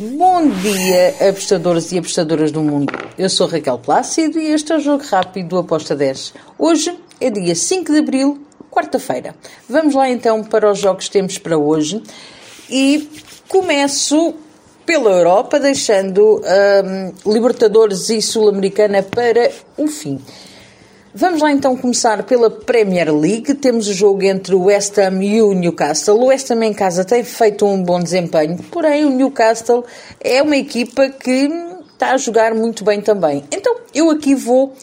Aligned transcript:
Bom 0.00 0.48
dia, 0.48 1.28
apostadores 1.28 1.90
e 1.90 1.98
apostadoras 1.98 2.52
do 2.52 2.62
mundo. 2.62 2.92
Eu 3.18 3.28
sou 3.28 3.48
Raquel 3.48 3.80
Plácido 3.80 4.38
e 4.38 4.52
este 4.52 4.72
é 4.72 4.76
o 4.76 4.80
Jogo 4.80 5.02
Rápido 5.02 5.48
do 5.48 5.58
Aposta 5.58 5.96
10. 5.96 6.34
Hoje 6.56 6.96
é 7.20 7.28
dia 7.28 7.52
5 7.52 7.90
de 7.90 7.98
abril, 7.98 8.40
quarta-feira. 8.70 9.34
Vamos 9.68 9.96
lá 9.96 10.08
então 10.08 10.44
para 10.44 10.70
os 10.70 10.78
jogos 10.78 11.06
que 11.06 11.10
temos 11.10 11.36
para 11.36 11.58
hoje 11.58 12.00
e 12.70 13.10
começo 13.48 14.36
pela 14.86 15.10
Europa, 15.10 15.58
deixando 15.58 16.40
um, 17.26 17.32
Libertadores 17.32 18.08
e 18.08 18.22
Sul-Americana 18.22 19.02
para 19.02 19.50
o 19.76 19.88
fim. 19.88 20.20
Vamos 21.14 21.40
lá 21.40 21.50
então 21.50 21.74
começar 21.74 22.22
pela 22.24 22.50
Premier 22.50 23.10
League. 23.14 23.54
Temos 23.54 23.88
o 23.88 23.94
jogo 23.94 24.22
entre 24.24 24.54
o 24.54 24.64
West 24.64 24.98
Ham 24.98 25.22
e 25.22 25.40
o 25.40 25.54
Newcastle. 25.54 26.20
O 26.20 26.26
West 26.26 26.50
Ham 26.50 26.62
em 26.62 26.74
casa 26.74 27.02
tem 27.02 27.24
feito 27.24 27.64
um 27.64 27.82
bom 27.82 27.98
desempenho, 27.98 28.58
porém 28.70 29.06
o 29.06 29.10
Newcastle 29.10 29.86
é 30.20 30.42
uma 30.42 30.56
equipa 30.56 31.08
que 31.08 31.50
está 31.94 32.10
a 32.10 32.18
jogar 32.18 32.54
muito 32.54 32.84
bem 32.84 33.00
também. 33.00 33.42
Então 33.50 33.76
eu 33.94 34.10
aqui 34.10 34.34
vou 34.34 34.74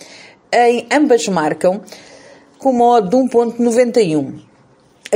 em 0.52 0.88
ambas 0.92 1.28
marcam 1.28 1.82
com 2.58 2.74
modo 2.74 3.08
de 3.08 3.16
1.91. 3.16 4.55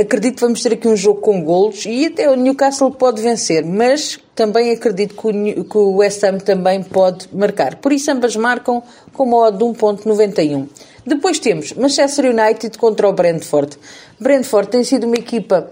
Acredito 0.00 0.36
que 0.36 0.40
vamos 0.40 0.62
ter 0.62 0.72
aqui 0.72 0.88
um 0.88 0.96
jogo 0.96 1.20
com 1.20 1.44
golos 1.44 1.84
e 1.84 2.06
até 2.06 2.30
o 2.30 2.34
Newcastle 2.34 2.90
pode 2.90 3.20
vencer, 3.20 3.62
mas 3.62 4.18
também 4.34 4.72
acredito 4.72 5.14
que 5.14 5.76
o, 5.76 5.96
West 5.96 6.24
Ham 6.24 6.38
também 6.38 6.82
pode 6.82 7.28
marcar. 7.30 7.74
Por 7.76 7.92
isso 7.92 8.10
ambas 8.10 8.34
marcam 8.34 8.82
com 9.12 9.26
modo 9.26 9.58
de 9.58 9.78
1.91. 9.78 10.68
Depois 11.04 11.38
temos 11.38 11.74
Manchester 11.74 12.30
United 12.30 12.78
contra 12.78 13.10
o 13.10 13.12
Brentford. 13.12 13.76
Brentford 14.18 14.70
tem 14.70 14.84
sido 14.84 15.06
uma 15.06 15.16
equipa 15.16 15.70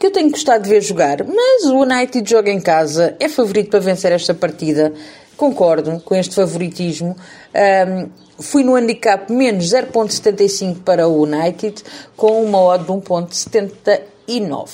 que 0.00 0.06
eu 0.06 0.10
tenho 0.10 0.30
gostado 0.30 0.64
de 0.64 0.70
ver 0.70 0.80
jogar, 0.80 1.22
mas 1.22 1.66
o 1.66 1.82
United 1.82 2.28
joga 2.28 2.50
em 2.50 2.58
casa, 2.58 3.14
é 3.20 3.28
favorito 3.28 3.68
para 3.68 3.80
vencer 3.80 4.10
esta 4.12 4.32
partida. 4.32 4.94
Concordo 5.36 6.00
com 6.00 6.14
este 6.14 6.34
favoritismo. 6.34 7.14
Um, 7.54 8.08
fui 8.42 8.64
no 8.64 8.76
handicap 8.76 9.30
menos 9.30 9.66
0.75 9.66 10.82
para 10.82 11.06
o 11.06 11.24
United, 11.24 11.84
com 12.16 12.42
uma 12.42 12.58
odd 12.62 12.84
de 12.84 12.90
1.79. 12.90 14.68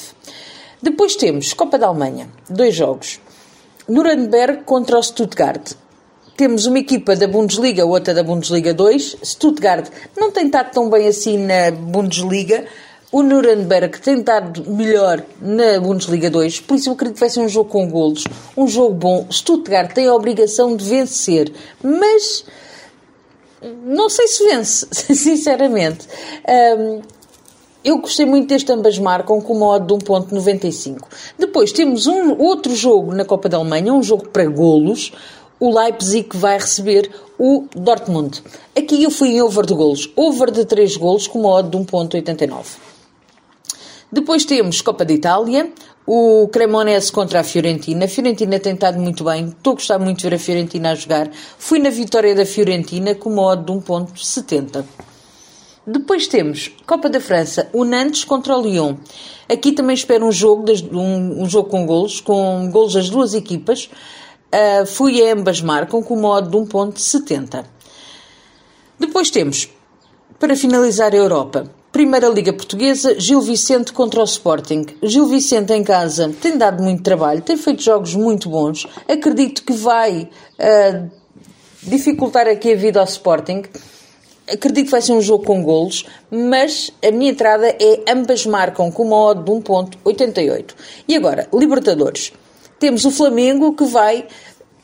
Depois 0.80 1.16
temos 1.16 1.52
Copa 1.52 1.76
da 1.76 1.88
Alemanha, 1.88 2.28
dois 2.48 2.76
jogos. 2.76 3.20
Nuremberg 3.88 4.62
contra 4.62 4.96
o 4.96 5.02
Stuttgart 5.02 5.72
temos 6.36 6.66
uma 6.66 6.78
equipa 6.78 7.16
da 7.16 7.26
Bundesliga, 7.26 7.86
outra 7.86 8.12
da 8.12 8.22
Bundesliga 8.22 8.74
2. 8.74 9.16
Stuttgart 9.24 9.88
não 10.14 10.30
tem 10.30 10.46
estado 10.46 10.70
tão 10.70 10.90
bem 10.90 11.08
assim 11.08 11.38
na 11.38 11.70
Bundesliga. 11.70 12.66
O 13.12 13.22
Nuremberg 13.22 14.00
tem 14.00 14.18
estado 14.18 14.68
melhor 14.68 15.22
na 15.40 15.78
Bundesliga 15.80 16.28
2, 16.28 16.60
por 16.60 16.76
isso 16.76 16.88
eu 16.88 16.94
acredito 16.94 17.14
que 17.14 17.20
vai 17.20 17.30
ser 17.30 17.40
um 17.40 17.48
jogo 17.48 17.70
com 17.70 17.88
golos, 17.88 18.24
um 18.56 18.66
jogo 18.66 18.94
bom. 18.94 19.26
Stuttgart 19.30 19.92
tem 19.92 20.08
a 20.08 20.14
obrigação 20.14 20.76
de 20.76 20.84
vencer, 20.84 21.52
mas 21.82 22.44
não 23.84 24.08
sei 24.08 24.26
se 24.26 24.44
vence, 24.44 24.86
sinceramente. 25.14 26.08
Um, 26.78 27.00
eu 27.84 27.98
gostei 27.98 28.26
muito 28.26 28.48
deste 28.48 28.72
ambas 28.72 28.98
marcam 28.98 29.40
com 29.40 29.52
uma 29.52 29.66
odd 29.66 29.86
de 29.86 30.04
1.95. 30.04 31.02
Depois 31.38 31.70
temos 31.70 32.08
um 32.08 32.36
outro 32.36 32.74
jogo 32.74 33.14
na 33.14 33.24
Copa 33.24 33.48
da 33.48 33.56
Alemanha, 33.56 33.92
um 33.92 34.02
jogo 34.02 34.28
para 34.28 34.46
golos 34.46 35.12
o 35.58 35.74
Leipzig 35.74 36.36
vai 36.36 36.58
receber 36.58 37.10
o 37.38 37.66
Dortmund. 37.74 38.42
Aqui 38.76 39.02
eu 39.02 39.10
fui 39.10 39.30
em 39.30 39.42
over 39.42 39.64
de 39.64 39.74
golos. 39.74 40.10
Over 40.14 40.50
de 40.50 40.64
3 40.64 40.96
golos 40.96 41.26
com 41.26 41.40
uma 41.40 41.50
odd 41.50 41.70
de 41.70 41.78
1.89. 41.78 42.95
Depois 44.16 44.46
temos 44.46 44.80
Copa 44.80 45.04
de 45.04 45.12
Itália, 45.12 45.70
o 46.06 46.48
Cremonese 46.48 47.12
contra 47.12 47.40
a 47.40 47.44
Fiorentina. 47.44 48.06
A 48.06 48.08
Fiorentina 48.08 48.58
tem 48.58 48.72
estado 48.72 48.98
muito 48.98 49.22
bem. 49.22 49.48
Estou 49.48 49.72
a 49.72 49.74
gostar 49.74 49.98
muito 49.98 50.22
de 50.22 50.30
ver 50.30 50.36
a 50.36 50.38
Fiorentina 50.38 50.92
a 50.92 50.94
jogar. 50.94 51.30
Fui 51.58 51.78
na 51.78 51.90
vitória 51.90 52.34
da 52.34 52.46
Fiorentina 52.46 53.14
com 53.14 53.28
uma 53.28 53.42
odd 53.42 53.66
de 53.66 53.72
1.70. 53.78 54.86
Depois 55.86 56.28
temos 56.28 56.72
Copa 56.86 57.10
da 57.10 57.20
França, 57.20 57.68
o 57.74 57.84
Nantes 57.84 58.24
contra 58.24 58.56
o 58.56 58.62
Lyon. 58.62 58.94
Aqui 59.50 59.72
também 59.72 59.92
espero 59.92 60.24
um 60.24 60.32
jogo, 60.32 60.64
um, 60.92 61.42
um 61.42 61.46
jogo 61.46 61.68
com 61.68 61.84
golos, 61.84 62.18
com 62.18 62.70
golos 62.70 62.94
das 62.94 63.10
duas 63.10 63.34
equipas. 63.34 63.90
Uh, 64.46 64.86
fui 64.86 65.22
a 65.28 65.34
ambas 65.34 65.60
marcam 65.60 66.02
com 66.02 66.14
o 66.14 66.20
modo 66.22 66.48
de 66.48 66.56
1.70. 66.56 67.66
Depois 68.98 69.28
temos, 69.28 69.68
para 70.40 70.56
finalizar 70.56 71.12
a 71.12 71.16
Europa, 71.18 71.70
Primeira 71.96 72.28
Liga 72.28 72.52
Portuguesa, 72.52 73.18
Gil 73.18 73.40
Vicente 73.40 73.90
contra 73.90 74.20
o 74.20 74.24
Sporting. 74.24 74.84
Gil 75.02 75.24
Vicente 75.28 75.72
em 75.72 75.82
casa 75.82 76.30
tem 76.42 76.58
dado 76.58 76.82
muito 76.82 77.02
trabalho, 77.02 77.40
tem 77.40 77.56
feito 77.56 77.82
jogos 77.82 78.14
muito 78.14 78.50
bons. 78.50 78.86
Acredito 79.08 79.62
que 79.62 79.72
vai 79.72 80.28
uh, 80.58 81.10
dificultar 81.82 82.48
aqui 82.48 82.74
a 82.74 82.76
vida 82.76 83.00
ao 83.00 83.06
Sporting. 83.06 83.62
Acredito 84.46 84.84
que 84.84 84.90
vai 84.90 85.00
ser 85.00 85.12
um 85.12 85.22
jogo 85.22 85.46
com 85.46 85.62
golos, 85.62 86.04
mas 86.30 86.92
a 87.02 87.10
minha 87.10 87.30
entrada 87.30 87.66
é 87.66 88.04
ambas 88.12 88.44
marcam 88.44 88.92
com 88.92 89.04
uma 89.04 89.16
odd 89.16 89.42
de 89.42 89.50
1.88. 89.50 90.74
E 91.08 91.16
agora, 91.16 91.48
Libertadores 91.50 92.30
temos 92.78 93.06
o 93.06 93.10
Flamengo 93.10 93.72
que 93.72 93.86
vai 93.86 94.26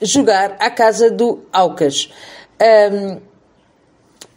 jogar 0.01 0.57
à 0.59 0.71
casa 0.71 1.11
do 1.11 1.41
Aucas. 1.53 2.09
Um, 2.59 3.32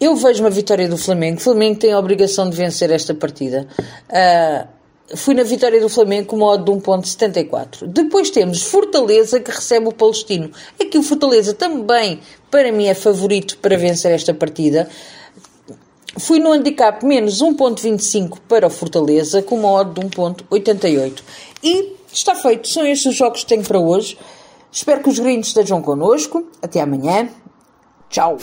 eu 0.06 0.16
vejo 0.16 0.42
uma 0.44 0.50
vitória 0.50 0.88
do 0.88 0.98
Flamengo. 0.98 1.38
O 1.38 1.42
Flamengo 1.42 1.80
tem 1.80 1.92
a 1.92 2.00
obrigação 2.00 2.50
de 2.50 2.56
vencer 2.56 2.92
esta 2.92 3.14
partida. 3.14 3.68
Uh, 4.10 5.18
fui 5.18 5.34
na 5.36 5.44
vitória 5.44 5.80
do 5.80 5.90
Flamengo 5.90 6.28
com 6.28 6.38
modo 6.38 6.64
de 6.64 6.80
1.74. 6.80 7.86
Depois 7.88 8.30
temos 8.30 8.64
Fortaleza 8.64 9.40
que 9.40 9.52
recebe 9.52 9.88
o 9.88 9.92
Palestino. 9.92 10.52
Aqui 10.80 10.98
o 10.98 11.04
Fortaleza 11.04 11.54
também, 11.54 12.20
para 12.50 12.72
mim, 12.72 12.88
é 12.88 12.94
favorito 12.94 13.58
para 13.60 13.78
vencer 13.78 14.12
esta 14.12 14.34
partida. 14.34 14.90
Fui 16.18 16.40
no 16.40 16.52
handicap 16.52 17.06
menos 17.06 17.42
1.25 17.42 18.38
para 18.48 18.68
o 18.68 18.70
Fortaleza 18.70 19.42
com 19.42 19.58
modo 19.58 20.00
de 20.00 20.08
1.88. 20.08 21.22
E 21.62 21.96
Está 22.16 22.34
feito, 22.34 22.70
são 22.70 22.86
estes 22.86 23.08
os 23.08 23.16
jogos 23.16 23.42
que 23.42 23.48
tenho 23.48 23.64
para 23.64 23.78
hoje. 23.78 24.18
Espero 24.72 25.04
que 25.04 25.10
os 25.10 25.20
gringos 25.20 25.48
estejam 25.48 25.82
connosco. 25.82 26.48
Até 26.62 26.80
amanhã. 26.80 27.28
Tchau. 28.10 28.38